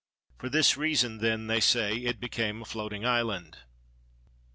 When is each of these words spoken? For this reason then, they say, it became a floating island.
For 0.39 0.49
this 0.49 0.77
reason 0.77 1.19
then, 1.19 1.45
they 1.45 1.59
say, 1.59 1.95
it 1.97 2.19
became 2.19 2.63
a 2.63 2.65
floating 2.65 3.05
island. 3.05 3.59